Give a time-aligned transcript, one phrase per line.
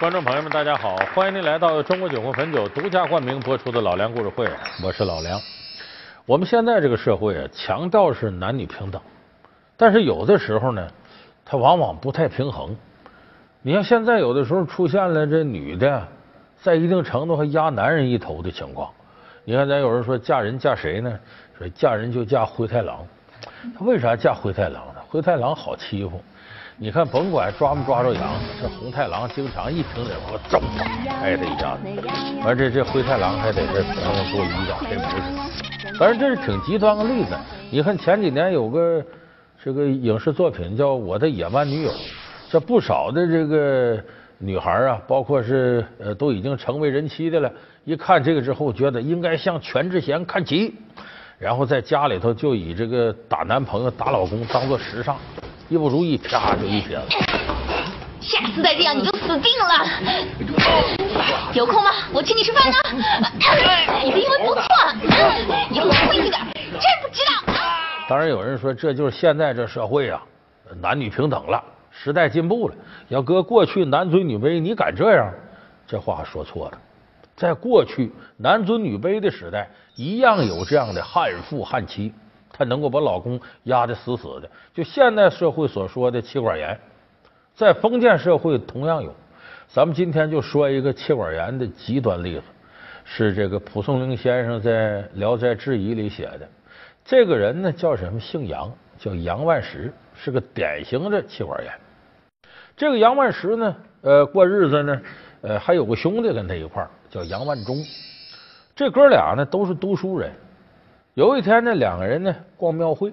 [0.00, 4.46] 观众朋友们，大家好，欢迎您来到中国酒红汾酒独家冠名播出的《老梁故事会》，
[4.82, 5.38] 我是老梁。
[6.24, 8.98] 我们现在这个社会啊，强调是男女平等，
[9.76, 10.88] 但是有的时候呢，
[11.44, 12.74] 它往往不太平衡。
[13.60, 16.08] 你像现在有的时候出现了这女的
[16.62, 18.90] 在一定程度还压男人一头的情况。
[19.44, 21.20] 你看，咱有人说嫁人嫁谁呢？
[21.58, 23.06] 说嫁人就嫁灰太狼。
[23.78, 24.99] 他为啥嫁灰太狼呢？
[25.10, 26.22] 灰太狼好欺负。
[26.76, 28.22] 你看，甭管抓没抓着羊，
[28.62, 30.60] 这红太狼经常一瓶点火，走，
[31.04, 32.46] 拍他一下子。
[32.46, 35.98] 完这这灰太狼还得这朋友做衣裳，这不是。
[35.98, 37.36] 反正这是挺极端的例子。
[37.72, 39.04] 你看前几年有个
[39.62, 41.90] 这个影视作品叫《我的野蛮女友》，
[42.48, 44.02] 这不少的这个
[44.38, 47.52] 女孩啊，包括是呃都已经成为人妻的了，
[47.84, 50.74] 一看这个之后，觉得应该向全智贤看齐，
[51.40, 55.16] 然后在家里头就以这个打男朋友、打老公当做时尚。
[55.70, 57.16] 一不如意，啪就一撇子。
[58.20, 59.86] 下次再这样你就死定了。
[61.54, 61.92] 有空吗？
[62.12, 62.76] 我请你吃饭呢。
[64.04, 64.62] 你的英文不错，
[65.70, 67.54] 以后会一点，真不知道。
[68.06, 70.20] 当然有人说，这就是现在这社会啊，
[70.82, 72.74] 男女平等了，时代进步了。
[73.08, 75.32] 要搁过去男尊女卑，你敢这样？
[75.86, 76.78] 这话说错了。
[77.40, 82.12] 在过去男尊女卑的时代，一样有这样的悍妇悍妻。
[82.52, 86.78] 她能够把老公压得死死的，就现代社会所说的妻管严，
[87.54, 89.14] 在封建社会同样有。
[89.68, 92.42] 咱们今天就说一个妻管严的极端例子，
[93.04, 96.46] 是这个蒲松龄先生在《聊斋志异》里写的。
[97.02, 98.20] 这个人呢叫什么？
[98.20, 101.72] 姓杨，叫杨万石，是个典型的妻管严。
[102.76, 105.00] 这个杨万石呢，呃，过日子呢，
[105.40, 107.84] 呃，还有个兄弟跟他一块儿，叫杨万忠。
[108.74, 110.32] 这哥俩呢都是读书人。
[111.14, 113.12] 有一天呢，两个人呢逛庙会，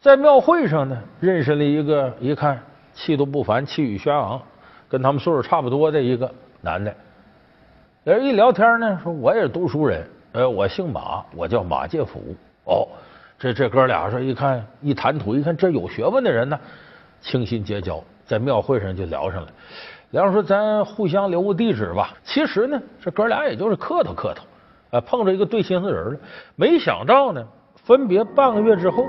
[0.00, 2.60] 在庙会上呢认识了一个一看
[2.92, 4.42] 气度不凡、气宇轩昂，
[4.88, 6.30] 跟他们岁数差不多的一个
[6.60, 6.92] 男的。
[8.04, 12.34] 人一聊天呢，说我也是读书人，呃，我姓马，我叫马介甫。
[12.64, 12.88] 哦，
[13.38, 16.58] 这这哥俩说一看一谈吐，一看这有学问的人呢，
[17.20, 19.48] 倾心结交，在庙会上就聊上了。
[20.12, 22.14] 聊上说咱互相留个地址吧。
[22.22, 24.44] 其实呢，这哥俩也就是客套客套。
[24.90, 26.18] 啊，碰着一个对心思人了，
[26.56, 27.44] 没想到呢，
[27.84, 29.04] 分别半个月之后，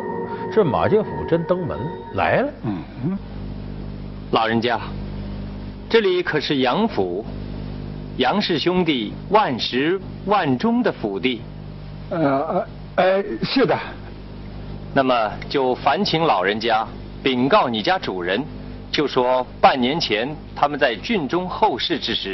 [0.53, 1.79] 这马介甫真登门
[2.15, 2.49] 来了。
[2.63, 3.17] 嗯，
[4.31, 4.77] 老人家，
[5.89, 7.25] 这里可是杨府，
[8.17, 11.41] 杨氏兄弟万石万忠的府邸。
[12.09, 12.65] 呃
[12.95, 13.77] 呃，是的。
[14.93, 16.85] 那么就烦请老人家
[17.23, 18.43] 禀告你家主人，
[18.91, 22.27] 就说半年前他们在郡中后事之时。